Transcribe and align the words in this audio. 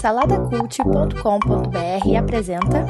Saladacult.com.br 0.00 2.16
apresenta. 2.18 2.84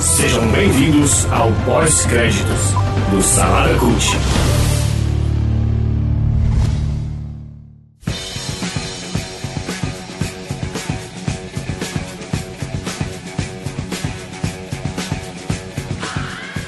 Sejam 0.00 0.46
bem-vindos 0.52 1.26
ao 1.32 1.50
pós-créditos 1.64 2.70
do 3.10 3.20
Salada 3.20 3.76
Cult. 3.80 4.06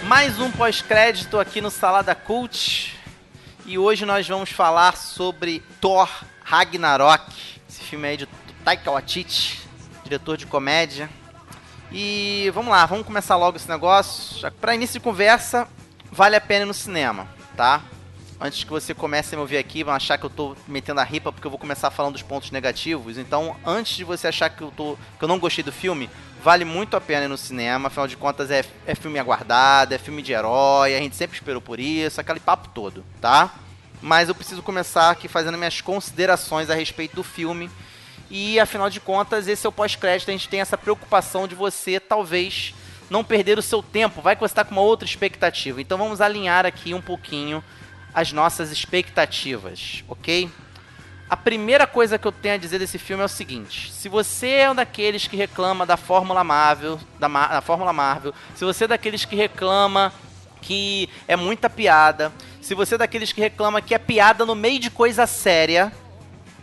Mais 0.08 0.40
um 0.40 0.50
pós-crédito 0.50 1.38
aqui 1.38 1.60
no 1.60 1.70
Salada 1.70 2.16
Cult. 2.16 2.93
E 3.66 3.78
hoje 3.78 4.04
nós 4.04 4.28
vamos 4.28 4.50
falar 4.50 4.94
sobre 4.94 5.62
Thor 5.80 6.06
Ragnarok. 6.42 7.32
Esse 7.66 7.80
filme 7.80 8.06
aí 8.06 8.16
de 8.18 8.28
Taika 8.62 8.90
Waititi, 8.90 9.66
diretor 10.02 10.36
de 10.36 10.44
comédia. 10.44 11.08
E 11.90 12.50
vamos 12.52 12.70
lá, 12.70 12.84
vamos 12.84 13.06
começar 13.06 13.36
logo 13.36 13.56
esse 13.56 13.66
negócio. 13.66 14.52
Para 14.60 14.74
início 14.74 15.00
de 15.00 15.00
conversa, 15.00 15.66
vale 16.12 16.36
a 16.36 16.42
pena 16.42 16.66
ir 16.66 16.68
no 16.68 16.74
cinema, 16.74 17.26
tá? 17.56 17.80
Antes 18.44 18.62
que 18.62 18.68
você 18.68 18.92
comece 18.92 19.34
a 19.34 19.38
me 19.38 19.40
ouvir 19.40 19.56
aqui, 19.56 19.82
vão 19.82 19.94
achar 19.94 20.18
que 20.18 20.26
eu 20.26 20.28
tô 20.28 20.54
metendo 20.68 21.00
a 21.00 21.02
ripa 21.02 21.32
porque 21.32 21.46
eu 21.46 21.50
vou 21.50 21.58
começar 21.58 21.90
falando 21.90 22.12
dos 22.12 22.20
pontos 22.20 22.50
negativos. 22.50 23.16
Então, 23.16 23.56
antes 23.64 23.96
de 23.96 24.04
você 24.04 24.28
achar 24.28 24.50
que 24.50 24.60
eu 24.60 24.70
tô 24.70 24.98
que 25.18 25.24
eu 25.24 25.28
não 25.28 25.38
gostei 25.38 25.64
do 25.64 25.72
filme, 25.72 26.10
vale 26.42 26.62
muito 26.62 26.94
a 26.94 27.00
pena 27.00 27.24
ir 27.24 27.28
no 27.28 27.38
cinema. 27.38 27.86
Afinal 27.86 28.06
de 28.06 28.18
contas, 28.18 28.50
é, 28.50 28.62
é 28.86 28.94
filme 28.94 29.18
aguardado, 29.18 29.94
é 29.94 29.98
filme 29.98 30.20
de 30.20 30.34
herói, 30.34 30.94
a 30.94 30.98
gente 30.98 31.16
sempre 31.16 31.34
esperou 31.34 31.62
por 31.62 31.80
isso, 31.80 32.20
aquele 32.20 32.38
papo 32.38 32.68
todo, 32.68 33.02
tá? 33.18 33.50
Mas 34.02 34.28
eu 34.28 34.34
preciso 34.34 34.62
começar 34.62 35.08
aqui 35.08 35.26
fazendo 35.26 35.56
minhas 35.56 35.80
considerações 35.80 36.68
a 36.68 36.74
respeito 36.74 37.16
do 37.16 37.24
filme. 37.24 37.70
E 38.28 38.60
afinal 38.60 38.90
de 38.90 39.00
contas, 39.00 39.48
esse 39.48 39.64
é 39.64 39.68
o 39.70 39.72
pós-crédito, 39.72 40.28
a 40.28 40.32
gente 40.32 40.50
tem 40.50 40.60
essa 40.60 40.76
preocupação 40.76 41.48
de 41.48 41.54
você 41.54 41.98
talvez 41.98 42.74
não 43.08 43.24
perder 43.24 43.58
o 43.58 43.62
seu 43.62 43.82
tempo, 43.82 44.20
vai 44.20 44.36
que 44.36 44.40
você 44.40 44.52
está 44.52 44.64
com 44.64 44.72
uma 44.72 44.82
outra 44.82 45.08
expectativa. 45.08 45.80
Então 45.80 45.96
vamos 45.96 46.20
alinhar 46.20 46.66
aqui 46.66 46.92
um 46.92 47.00
pouquinho 47.00 47.64
as 48.14 48.32
nossas 48.32 48.70
expectativas, 48.70 50.04
ok? 50.08 50.48
A 51.28 51.36
primeira 51.36 51.86
coisa 51.86 52.18
que 52.18 52.26
eu 52.26 52.32
tenho 52.32 52.54
a 52.54 52.58
dizer 52.58 52.78
desse 52.78 52.98
filme 52.98 53.22
é 53.22 53.26
o 53.26 53.28
seguinte: 53.28 53.92
se 53.92 54.08
você 54.08 54.48
é 54.48 54.70
um 54.70 54.74
daqueles 54.74 55.26
que 55.26 55.36
reclama 55.36 55.84
da 55.84 55.96
Fórmula 55.96 56.44
Marvel, 56.44 57.00
da, 57.18 57.28
da 57.28 57.60
Fórmula 57.60 57.92
Marvel, 57.92 58.32
se 58.54 58.64
você 58.64 58.84
é 58.84 58.88
daqueles 58.88 59.24
que 59.24 59.34
reclama 59.34 60.12
que 60.60 61.08
é 61.26 61.34
muita 61.34 61.68
piada, 61.68 62.32
se 62.60 62.74
você 62.74 62.94
é 62.94 62.98
daqueles 62.98 63.32
que 63.32 63.40
reclama 63.40 63.82
que 63.82 63.94
é 63.94 63.98
piada 63.98 64.46
no 64.46 64.54
meio 64.54 64.78
de 64.78 64.90
coisa 64.90 65.26
séria, 65.26 65.92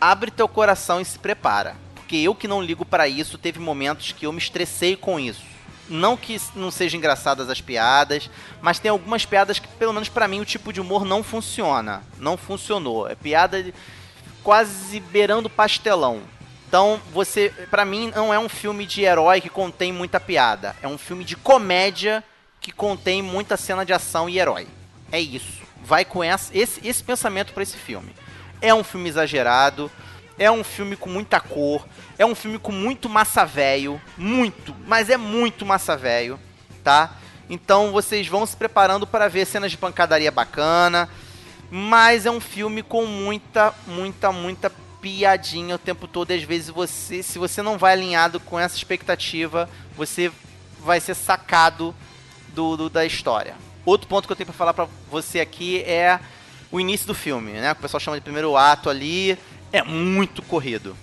abre 0.00 0.30
teu 0.30 0.48
coração 0.48 1.00
e 1.00 1.04
se 1.04 1.18
prepara, 1.18 1.76
porque 1.94 2.16
eu 2.16 2.34
que 2.34 2.48
não 2.48 2.62
ligo 2.62 2.84
para 2.84 3.06
isso, 3.06 3.38
teve 3.38 3.60
momentos 3.60 4.12
que 4.12 4.26
eu 4.26 4.32
me 4.32 4.38
estressei 4.38 4.96
com 4.96 5.20
isso. 5.20 5.51
Não 5.88 6.16
que 6.16 6.40
não 6.54 6.70
sejam 6.70 6.98
engraçadas 6.98 7.50
as 7.50 7.60
piadas, 7.60 8.30
mas 8.60 8.78
tem 8.78 8.90
algumas 8.90 9.26
piadas 9.26 9.58
que, 9.58 9.68
pelo 9.68 9.92
menos 9.92 10.08
para 10.08 10.28
mim, 10.28 10.40
o 10.40 10.44
tipo 10.44 10.72
de 10.72 10.80
humor 10.80 11.04
não 11.04 11.22
funciona. 11.22 12.02
Não 12.18 12.36
funcionou. 12.36 13.08
É 13.08 13.14
piada 13.14 13.64
quase 14.42 15.00
beirando 15.00 15.50
pastelão. 15.50 16.22
Então, 16.68 17.00
você, 17.12 17.52
para 17.70 17.84
mim, 17.84 18.10
não 18.14 18.32
é 18.32 18.38
um 18.38 18.48
filme 18.48 18.86
de 18.86 19.02
herói 19.02 19.40
que 19.40 19.50
contém 19.50 19.92
muita 19.92 20.18
piada. 20.18 20.74
É 20.82 20.88
um 20.88 20.96
filme 20.96 21.24
de 21.24 21.36
comédia 21.36 22.24
que 22.60 22.72
contém 22.72 23.20
muita 23.20 23.56
cena 23.56 23.84
de 23.84 23.92
ação 23.92 24.28
e 24.28 24.38
herói. 24.38 24.66
É 25.10 25.20
isso. 25.20 25.62
Vai 25.84 26.04
com 26.04 26.24
essa, 26.24 26.56
esse, 26.56 26.80
esse 26.86 27.04
pensamento 27.04 27.52
para 27.52 27.62
esse 27.62 27.76
filme. 27.76 28.14
É 28.60 28.72
um 28.72 28.82
filme 28.82 29.08
exagerado. 29.08 29.90
É 30.42 30.50
um 30.50 30.64
filme 30.64 30.96
com 30.96 31.08
muita 31.08 31.40
cor. 31.40 31.86
É 32.18 32.26
um 32.26 32.34
filme 32.34 32.58
com 32.58 32.72
muito 32.72 33.08
massa 33.08 33.44
velho. 33.44 34.00
Muito, 34.16 34.74
mas 34.86 35.08
é 35.10 35.16
muito 35.16 35.64
massa 35.64 35.96
velho, 35.96 36.38
tá? 36.82 37.16
Então 37.48 37.92
vocês 37.92 38.26
vão 38.26 38.44
se 38.46 38.56
preparando 38.56 39.06
para 39.06 39.28
ver 39.28 39.46
cenas 39.46 39.70
de 39.70 39.76
pancadaria 39.78 40.30
bacana. 40.30 41.08
Mas 41.70 42.26
é 42.26 42.30
um 42.30 42.40
filme 42.40 42.82
com 42.82 43.06
muita, 43.06 43.74
muita, 43.86 44.30
muita 44.30 44.70
piadinha 45.00 45.74
o 45.76 45.78
tempo 45.78 46.06
todo. 46.06 46.30
E 46.30 46.34
às 46.34 46.42
vezes 46.42 46.68
você, 46.68 47.22
se 47.22 47.38
você 47.38 47.62
não 47.62 47.78
vai 47.78 47.92
alinhado 47.94 48.38
com 48.40 48.58
essa 48.60 48.76
expectativa, 48.76 49.68
você 49.96 50.30
vai 50.80 51.00
ser 51.00 51.14
sacado 51.14 51.94
do, 52.48 52.76
do- 52.76 52.90
da 52.90 53.04
história. 53.06 53.54
Outro 53.86 54.06
ponto 54.06 54.26
que 54.26 54.32
eu 54.32 54.36
tenho 54.36 54.46
pra 54.46 54.54
falar 54.54 54.74
pra 54.74 54.86
você 55.10 55.40
aqui 55.40 55.82
é 55.82 56.20
o 56.70 56.78
início 56.78 57.06
do 57.06 57.14
filme, 57.14 57.52
né? 57.52 57.72
O 57.72 57.76
pessoal 57.76 58.00
chama 58.00 58.16
de 58.18 58.22
primeiro 58.22 58.56
ato 58.56 58.88
ali. 58.90 59.38
É 59.72 59.82
muito 59.82 60.42
corrido. 60.42 60.96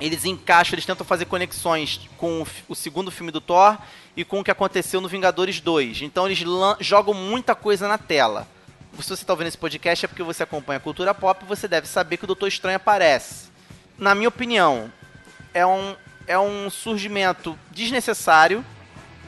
Eles 0.00 0.24
encaixam, 0.24 0.74
eles 0.74 0.86
tentam 0.86 1.06
fazer 1.06 1.26
conexões 1.26 2.08
com 2.16 2.42
o, 2.42 2.46
o 2.68 2.74
segundo 2.74 3.10
filme 3.10 3.30
do 3.30 3.40
Thor 3.40 3.78
e 4.16 4.24
com 4.24 4.40
o 4.40 4.44
que 4.44 4.50
aconteceu 4.50 5.00
no 5.00 5.08
Vingadores 5.08 5.60
2. 5.60 6.02
Então 6.02 6.26
eles 6.26 6.42
jogam 6.80 7.14
muita 7.14 7.54
coisa 7.54 7.86
na 7.86 7.98
tela. 7.98 8.48
Se 9.00 9.08
você 9.08 9.22
está 9.22 9.32
ouvindo 9.32 9.48
esse 9.48 9.58
podcast 9.58 10.04
é 10.04 10.08
porque 10.08 10.22
você 10.22 10.42
acompanha 10.42 10.78
a 10.78 10.80
cultura 10.80 11.14
pop 11.14 11.44
e 11.44 11.48
você 11.48 11.68
deve 11.68 11.86
saber 11.86 12.16
que 12.16 12.24
o 12.24 12.26
Doutor 12.26 12.48
Estranho 12.48 12.76
aparece. 12.76 13.48
Na 13.98 14.14
minha 14.14 14.28
opinião, 14.28 14.90
é 15.52 15.64
um, 15.66 15.94
é 16.26 16.38
um 16.38 16.70
surgimento 16.70 17.58
desnecessário, 17.70 18.64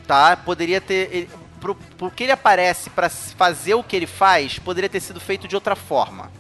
tá? 0.06 0.36
Poderia 0.36 0.80
ter. 0.80 1.08
Ele, 1.12 1.30
pro, 1.60 1.74
porque 1.96 2.24
ele 2.24 2.32
aparece 2.32 2.90
para 2.90 3.08
fazer 3.08 3.74
o 3.74 3.82
que 3.82 3.94
ele 3.94 4.06
faz, 4.06 4.58
poderia 4.58 4.88
ter 4.88 5.00
sido 5.00 5.20
feito 5.20 5.46
de 5.46 5.54
outra 5.54 5.76
forma, 5.76 6.30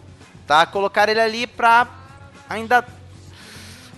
tá? 0.46 0.64
Colocar 0.66 1.08
ele 1.08 1.20
ali 1.20 1.46
pra 1.46 2.05
ainda 2.48 2.84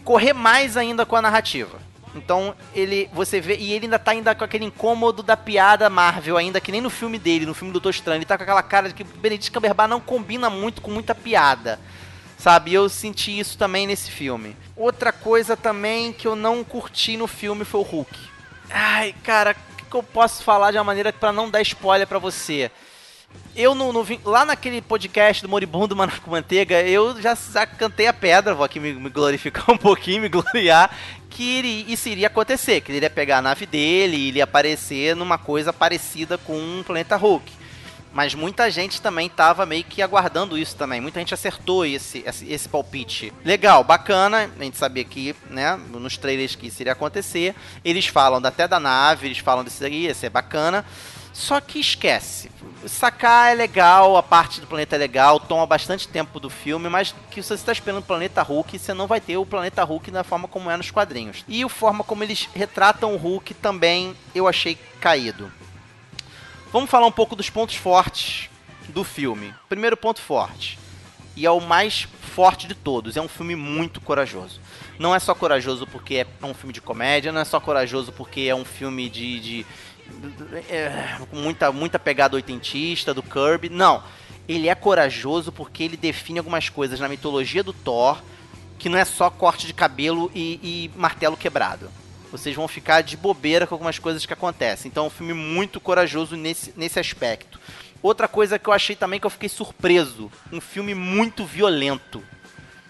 correr 0.04 0.32
mais 0.32 0.76
ainda 0.76 1.04
com 1.04 1.16
a 1.16 1.22
narrativa. 1.22 1.78
Então 2.14 2.54
ele, 2.75 3.09
você 3.12 3.41
vê 3.41 3.56
e 3.56 3.72
ele 3.72 3.86
ainda 3.86 3.98
tá 3.98 4.12
ainda 4.12 4.34
com 4.34 4.44
aquele 4.44 4.64
incômodo 4.64 5.22
da 5.22 5.36
piada 5.36 5.91
Marvel 5.91 6.36
ainda 6.36 6.60
que 6.60 6.72
nem 6.72 6.81
no 6.81 6.91
filme 6.91 7.19
dele, 7.19 7.47
no 7.47 7.54
filme 7.54 7.70
do 7.70 7.75
Doutor 7.75 7.91
Estranho, 7.91 8.19
ele 8.19 8.25
tá 8.25 8.36
com 8.36 8.42
aquela 8.42 8.62
cara 8.62 8.88
de 8.88 8.94
que 8.94 9.04
Benedict 9.04 9.50
Cumberbatch 9.50 9.91
não 9.91 10.00
combina 10.00 10.48
muito 10.48 10.81
com 10.81 10.91
muita 10.91 11.14
piada. 11.14 11.78
Sabe, 12.38 12.72
eu 12.72 12.88
senti 12.88 13.36
isso 13.36 13.59
também 13.59 13.86
nesse 13.86 14.10
filme. 14.10 14.56
Outra 14.76 15.12
coisa 15.12 15.56
também 15.56 16.12
que 16.12 16.26
eu 16.26 16.36
não 16.36 16.62
curti 16.62 17.16
no 17.16 17.26
filme 17.26 17.65
foi 17.65 17.80
o 17.80 17.84
Hulk. 17.84 18.16
Ai, 18.70 19.15
cara, 19.25 19.56
o 19.72 19.76
que, 19.76 19.84
que 19.84 19.97
eu 19.97 20.03
posso 20.04 20.44
falar 20.44 20.70
de 20.70 20.78
uma 20.78 20.84
maneira 20.84 21.12
pra 21.12 21.32
não 21.32 21.50
dar 21.50 21.60
spoiler 21.62 22.06
pra 22.06 22.20
você? 22.20 22.70
Eu 23.55 23.75
no, 23.75 23.93
no 23.93 24.05
vin- 24.05 24.21
lá 24.25 24.44
naquele 24.44 24.81
podcast 24.81 25.43
do 25.43 25.49
Moribundo 25.49 25.97
Mano 25.97 26.12
com 26.22 26.31
Manteiga, 26.31 26.81
eu 26.83 27.21
já, 27.21 27.34
já 27.34 27.66
cantei 27.66 28.06
a 28.06 28.12
pedra, 28.12 28.55
vou 28.55 28.65
aqui 28.65 28.78
me, 28.78 28.93
me 28.93 29.11
glorificar 29.11 29.69
um 29.72 29.77
pouquinho, 29.77 30.22
me 30.22 30.28
gloriar, 30.28 30.94
que 31.28 31.43
iri- 31.59 31.93
isso 31.93 32.09
iria 32.09 32.28
acontecer, 32.28 32.81
que 32.81 32.91
ele 32.93 32.99
iria 32.99 33.11
pegar 33.11 33.39
a 33.39 33.43
nave 33.43 33.66
dele 33.66 34.16
e 34.16 34.28
ele 34.28 34.39
ia 34.39 34.44
aparecer 34.44 35.16
numa 35.16 35.39
coisa 35.39 35.72
parecida 35.72 36.39
com 36.39 36.56
um 36.56 36.83
Planeta 36.84 37.16
Hulk. 37.16 37.50
Mas 38.12 38.34
muita 38.34 38.71
gente 38.71 39.03
também 39.03 39.28
tava 39.28 39.66
meio 39.66 39.84
que 39.84 40.00
aguardando 40.03 40.56
isso 40.56 40.75
também. 40.75 41.00
Muita 41.00 41.21
gente 41.21 41.34
acertou 41.34 41.84
esse, 41.84 42.22
esse, 42.27 42.50
esse 42.50 42.69
palpite. 42.69 43.33
Legal, 43.45 43.84
bacana. 43.84 44.50
A 44.59 44.65
gente 44.65 44.78
sabia 44.78 45.05
que, 45.05 45.37
né, 45.50 45.78
nos 45.91 46.16
trailers 46.16 46.55
que 46.56 46.69
isso 46.69 46.81
iria 46.83 46.95
acontecer. 46.95 47.55
Eles 47.84 48.06
falam 48.06 48.41
até 48.43 48.66
da 48.66 48.81
nave, 48.81 49.27
eles 49.28 49.39
falam 49.39 49.62
disso 49.62 49.84
aí, 49.84 50.06
ia 50.06 50.15
ser 50.15 50.31
bacana. 50.31 50.84
Só 51.38 51.60
que 51.60 51.78
esquece. 51.78 52.50
Sacar 52.84 53.53
é 53.53 53.54
legal, 53.54 54.16
a 54.16 54.22
parte 54.25 54.60
do 54.60 54.66
planeta 54.66 54.97
é 54.97 54.99
legal, 54.99 55.38
toma 55.38 55.65
bastante 55.65 56.09
tempo 56.09 56.41
do 56.41 56.50
filme, 56.50 56.88
mas 56.88 57.15
que 57.31 57.41
se 57.41 57.49
você 57.49 57.54
está 57.54 57.71
esperando 57.71 58.00
o 58.00 58.06
planeta 58.06 58.43
Hulk, 58.43 58.76
você 58.76 58.93
não 58.93 59.06
vai 59.06 59.21
ter 59.21 59.37
o 59.37 59.47
planeta 59.47 59.84
Hulk 59.84 60.10
da 60.10 60.25
forma 60.25 60.48
como 60.48 60.69
é 60.69 60.77
nos 60.77 60.91
quadrinhos. 60.91 61.44
E 61.47 61.62
a 61.62 61.69
forma 61.69 62.03
como 62.03 62.25
eles 62.25 62.48
retratam 62.53 63.15
o 63.15 63.16
Hulk 63.16 63.54
também 63.54 64.16
eu 64.34 64.48
achei 64.48 64.77
caído. 65.00 65.50
Vamos 66.72 66.91
falar 66.91 67.06
um 67.06 67.12
pouco 67.12 67.37
dos 67.37 67.48
pontos 67.48 67.77
fortes 67.77 68.50
do 68.88 69.04
filme. 69.04 69.54
Primeiro 69.69 69.97
ponto 69.97 70.21
forte, 70.21 70.77
e 71.36 71.47
é 71.47 71.51
o 71.53 71.60
mais 71.60 72.09
forte 72.21 72.66
de 72.66 72.74
todos, 72.74 73.16
é 73.16 73.21
um 73.21 73.28
filme 73.28 73.54
muito 73.54 74.01
corajoso. 74.01 74.60
Não 74.98 75.15
é 75.15 75.21
só 75.21 75.36
corajoso 75.36 75.86
porque 75.86 76.16
é 76.16 76.47
um 76.47 76.53
filme 76.53 76.72
de 76.72 76.80
comédia, 76.80 77.30
não 77.30 77.41
é 77.41 77.45
só 77.45 77.60
corajoso 77.60 78.10
porque 78.10 78.41
é 78.42 78.54
um 78.54 78.65
filme 78.65 79.09
de. 79.09 79.39
de 79.39 79.66
é, 80.69 81.19
com 81.31 81.37
muita, 81.37 81.72
muita 81.72 81.99
pegada 81.99 82.37
oitentista 82.37 83.13
do 83.15 83.22
Kirby. 83.22 83.69
Não. 83.69 84.03
Ele 84.49 84.69
é 84.69 84.75
corajoso 84.75 85.53
porque 85.53 85.83
ele 85.83 85.97
define 85.97 86.39
algumas 86.39 86.69
coisas 86.69 86.99
na 86.99 87.09
mitologia 87.09 87.63
do 87.63 87.72
Thor 87.72 88.21
que 88.78 88.89
não 88.89 88.97
é 88.97 89.05
só 89.05 89.28
corte 89.28 89.66
de 89.66 89.75
cabelo 89.75 90.31
e, 90.34 90.60
e 90.95 90.99
martelo 90.99 91.37
quebrado. 91.37 91.91
Vocês 92.31 92.55
vão 92.55 92.69
ficar 92.69 93.03
de 93.03 93.16
bobeira 93.16 93.66
com 93.66 93.75
algumas 93.75 93.99
coisas 93.99 94.25
que 94.25 94.33
acontecem. 94.33 94.89
Então 94.89 95.05
é 95.05 95.07
um 95.07 95.10
filme 95.10 95.33
muito 95.33 95.81
corajoso 95.81 96.37
nesse, 96.37 96.72
nesse 96.77 97.01
aspecto. 97.01 97.59
Outra 98.03 98.28
coisa 98.28 98.59
que 98.59 98.69
eu 98.69 98.72
achei 98.72 98.95
também 98.95 99.19
que 99.19 99.27
eu 99.27 99.31
fiquei 99.31 99.49
surpreso: 99.49 100.31
um 100.53 100.61
filme 100.61 100.95
muito 100.95 101.45
violento. 101.45 102.22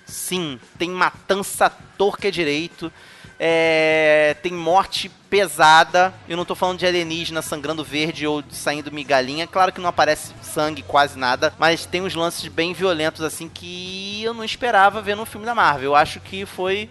Sim, 0.05 0.59
tem 0.79 0.91
matança 0.91 1.67
à 1.67 1.71
torca 1.71 2.29
e 2.29 2.31
direito. 2.31 2.93
É, 3.39 4.35
tem 4.43 4.53
morte 4.53 5.09
pesada. 5.31 6.13
Eu 6.29 6.37
não 6.37 6.45
tô 6.45 6.55
falando 6.55 6.79
de 6.79 6.87
alienígena 6.87 7.41
sangrando 7.41 7.85
verde 7.85 8.27
ou 8.27 8.43
saindo 8.51 8.91
migalhinha. 8.91 9.47
Claro 9.47 9.73
que 9.73 9.81
não 9.81 9.89
aparece 9.89 10.33
sangue, 10.43 10.83
quase 10.83 11.19
nada. 11.19 11.53
Mas 11.59 11.87
tem 11.87 12.03
uns 12.03 12.15
lances 12.15 12.49
bem 12.49 12.73
violentos, 12.73 13.23
assim, 13.23 13.49
que 13.49 14.23
eu 14.23 14.35
não 14.35 14.45
esperava 14.45 15.01
ver 15.01 15.15
no 15.15 15.25
filme 15.25 15.47
da 15.47 15.55
Marvel. 15.55 15.91
Eu 15.91 15.97
acho 15.97 16.19
que 16.21 16.45
foi 16.45 16.91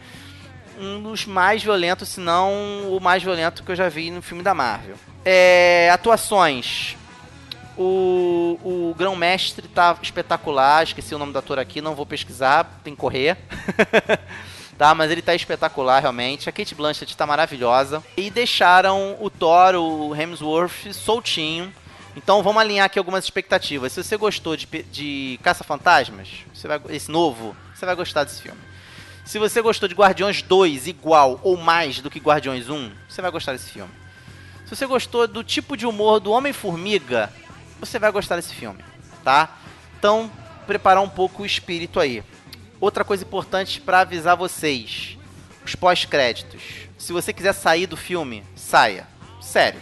um 0.79 1.01
dos 1.01 1.25
mais 1.25 1.63
violentos, 1.63 2.09
se 2.09 2.19
não 2.19 2.95
o 2.95 2.99
mais 3.01 3.23
violento 3.23 3.63
que 3.63 3.71
eu 3.71 3.75
já 3.75 3.89
vi 3.89 4.11
no 4.11 4.21
filme 4.21 4.44
da 4.44 4.53
Marvel. 4.53 4.95
É, 5.25 5.89
atuações. 5.91 6.95
O, 7.77 8.57
o 8.63 8.95
grão-mestre 8.97 9.67
tá 9.67 9.97
espetacular. 10.01 10.83
Esqueci 10.83 11.13
o 11.13 11.17
nome 11.17 11.33
do 11.33 11.39
ator 11.39 11.59
aqui, 11.59 11.81
não 11.81 11.94
vou 11.94 12.05
pesquisar, 12.05 12.79
tem 12.83 12.95
que 12.95 12.99
correr. 12.99 13.38
tá? 14.77 14.94
Mas 14.94 15.12
ele 15.12 15.21
tá 15.21 15.33
espetacular, 15.33 16.00
realmente. 16.00 16.47
A 16.47 16.51
Kate 16.51 16.75
Blanchett 16.75 17.18
tá 17.18 17.25
maravilhosa. 17.25 18.03
E 18.15 18.29
deixaram 18.29 19.18
o 19.19 19.29
Thor, 19.29 19.75
o 19.75 20.15
Hemsworth, 20.15 20.94
soltinho. 20.94 21.74
Então 22.15 22.41
vamos 22.41 22.62
alinhar 22.62 22.85
aqui 22.85 22.97
algumas 22.97 23.24
expectativas. 23.24 23.94
Se 23.94 24.03
você 24.03 24.18
gostou 24.18 24.56
de, 24.56 24.65
de 24.91 25.39
Caça-Fantasmas, 25.44 26.29
esse 26.89 27.12
novo, 27.12 27.56
você 27.74 27.85
vai 27.85 27.95
gostar 27.95 28.24
desse 28.24 28.41
filme. 28.41 28.59
Se 29.24 29.38
você 29.38 29.62
gostou 29.62 29.89
de 29.89 29.94
Guardiões 29.94 30.41
2 30.41 30.88
igual 30.88 31.39
ou 31.44 31.57
mais 31.57 32.00
do 32.00 32.09
que 32.09 32.19
Guardiões 32.19 32.69
1, 32.69 32.91
você 33.07 33.21
vai 33.21 33.30
gostar 33.30 33.51
desse 33.51 33.69
filme. 33.69 33.91
Se 34.65 34.75
você 34.75 34.85
gostou 34.85 35.27
do 35.27 35.44
tipo 35.44 35.77
de 35.77 35.85
humor 35.85 36.19
do 36.19 36.31
Homem-Formiga, 36.31 37.31
você 37.80 38.00
vai 38.00 38.12
gostar 38.12 38.38
desse 38.38 38.53
filme, 38.53 38.83
tá? 39.23 39.57
Então, 40.00 40.31
preparar 40.65 41.03
um 41.03 41.09
pouco 41.09 41.44
o 41.44 41.45
espírito 41.45 42.00
aí. 42.00 42.23
Outra 42.79 43.03
coisa 43.03 43.24
importante 43.24 43.81
para 43.81 44.01
avisar 44.01 44.35
vocês: 44.35 45.18
os 45.65 45.75
pós-créditos. 45.75 46.62
Se 46.97 47.13
você 47.13 47.31
quiser 47.31 47.53
sair 47.53 47.88
do 47.88 47.97
filme, 47.97 48.44
saia. 48.56 49.07
Sério. 49.41 49.81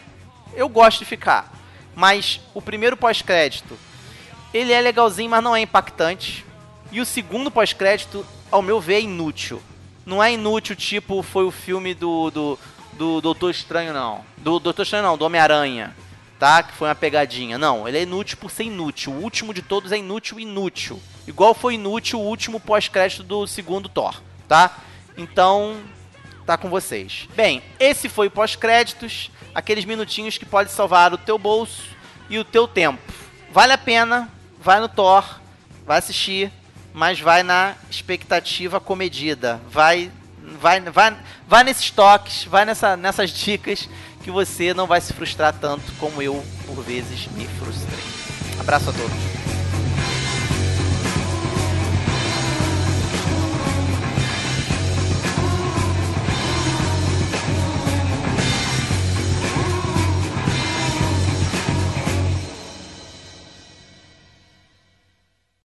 Eu 0.53 0.69
gosto 0.69 0.99
de 0.99 1.05
ficar, 1.05 1.51
mas 1.95 2.39
o 2.53 2.61
primeiro 2.61 2.95
pós-crédito, 2.95 3.77
ele 4.53 4.71
é 4.71 4.79
legalzinho, 4.79 5.29
mas 5.29 5.43
não 5.43 5.55
é 5.55 5.61
impactante. 5.61 6.45
E 6.91 7.01
o 7.01 7.05
segundo 7.05 7.51
pós-crédito 7.51 8.25
ao 8.51 8.61
meu 8.61 8.79
ver, 8.79 8.95
é 8.95 9.01
inútil. 9.01 9.61
Não 10.05 10.23
é 10.23 10.33
inútil, 10.33 10.75
tipo, 10.75 11.21
foi 11.23 11.45
o 11.45 11.51
filme 11.51 11.93
do, 11.93 12.29
do, 12.29 12.59
do 12.93 13.21
Doutor 13.21 13.49
Estranho, 13.49 13.93
não. 13.93 14.23
Do 14.37 14.59
Doutor 14.59 14.83
Estranho, 14.83 15.03
não, 15.03 15.17
do 15.17 15.25
Homem-Aranha. 15.25 15.95
Tá? 16.45 16.61
Que 16.61 16.73
foi 16.73 16.87
uma 16.87 16.93
pegadinha. 16.93 17.57
Não, 17.57 17.87
ele 17.87 17.97
é 17.97 18.03
inútil 18.03 18.37
por 18.37 18.51
ser 18.51 18.65
inútil. 18.65 19.11
O 19.11 19.23
último 19.23 19.51
de 19.51 19.63
todos 19.63 19.91
é 19.91 19.97
inútil, 19.97 20.39
inútil. 20.39 21.01
Igual 21.25 21.55
foi 21.55 21.73
inútil 21.73 22.19
o 22.19 22.23
último 22.23 22.59
pós-crédito 22.59 23.23
do 23.23 23.47
segundo 23.47 23.89
Thor, 23.89 24.21
tá? 24.47 24.77
Então, 25.17 25.81
tá 26.45 26.55
com 26.55 26.69
vocês. 26.69 27.27
Bem, 27.35 27.63
esse 27.79 28.07
foi 28.07 28.27
o 28.27 28.31
pós-créditos. 28.31 29.31
Aqueles 29.55 29.85
minutinhos 29.85 30.37
que 30.37 30.45
pode 30.45 30.69
salvar 30.69 31.11
o 31.15 31.17
teu 31.17 31.39
bolso 31.39 31.81
e 32.29 32.37
o 32.37 32.45
teu 32.45 32.67
tempo. 32.67 33.01
Vale 33.51 33.73
a 33.73 33.77
pena, 33.79 34.29
vai 34.61 34.79
no 34.79 34.87
Thor, 34.87 35.39
vai 35.83 35.97
assistir 35.97 36.51
mas 36.93 37.19
vai 37.19 37.41
na 37.41 37.73
expectativa 37.89 38.79
comedida. 38.79 39.59
Vai, 39.67 40.09
vai, 40.61 40.79
vai, 40.79 41.17
vai 41.45 41.63
nesses 41.63 41.91
toques, 41.91 42.45
vai 42.45 42.63
nessa, 42.63 42.95
nessas 42.95 43.31
dicas 43.31 43.89
que 44.25 44.31
você 44.31 44.73
não 44.73 44.87
vai 44.87 44.99
se 44.99 45.13
frustrar 45.13 45.53
tanto 45.53 45.93
como 45.99 46.19
eu, 46.19 46.43
por 46.65 46.81
vezes, 46.83 47.27
me 47.37 47.45
frustrei. 47.45 47.99
Abraço 48.59 48.89
a 48.89 48.93
todos. 48.93 49.44